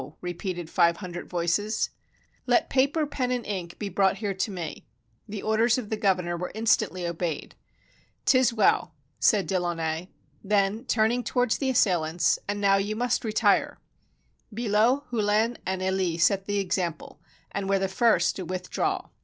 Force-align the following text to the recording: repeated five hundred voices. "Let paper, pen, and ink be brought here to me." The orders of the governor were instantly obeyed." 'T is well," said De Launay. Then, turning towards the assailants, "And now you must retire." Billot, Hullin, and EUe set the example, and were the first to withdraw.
repeated 0.19 0.67
five 0.67 0.97
hundred 0.97 1.29
voices. 1.29 1.91
"Let 2.47 2.71
paper, 2.71 3.05
pen, 3.05 3.29
and 3.31 3.45
ink 3.45 3.77
be 3.77 3.87
brought 3.87 4.17
here 4.17 4.33
to 4.33 4.49
me." 4.49 4.87
The 5.29 5.43
orders 5.43 5.77
of 5.77 5.91
the 5.91 5.95
governor 5.95 6.35
were 6.35 6.51
instantly 6.55 7.05
obeyed." 7.05 7.53
'T 8.25 8.35
is 8.39 8.51
well," 8.51 8.95
said 9.19 9.45
De 9.45 9.59
Launay. 9.59 10.07
Then, 10.43 10.85
turning 10.85 11.23
towards 11.23 11.59
the 11.59 11.69
assailants, 11.69 12.39
"And 12.47 12.59
now 12.59 12.77
you 12.77 12.95
must 12.95 13.23
retire." 13.23 13.77
Billot, 14.51 15.03
Hullin, 15.11 15.59
and 15.67 15.83
EUe 15.83 16.19
set 16.19 16.45
the 16.47 16.57
example, 16.57 17.19
and 17.51 17.69
were 17.69 17.77
the 17.77 17.87
first 17.87 18.35
to 18.37 18.41
withdraw. 18.45 19.07